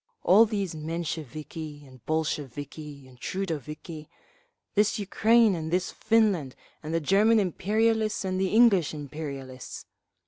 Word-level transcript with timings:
All 0.23 0.47
these 0.47 0.73
Mensheviki 0.73 1.85
and 1.85 2.03
Bolsheviki 2.07 3.07
and 3.07 3.19
Trudoviki…. 3.21 4.07
This 4.73 4.97
Ukraine 4.97 5.53
and 5.53 5.69
this 5.69 5.91
Finland 5.91 6.55
and 6.81 6.91
the 6.91 6.99
German 6.99 7.39
imperialists 7.39 8.25
and 8.25 8.41
the 8.41 8.47
English 8.47 8.95
imperialists. 8.95 9.85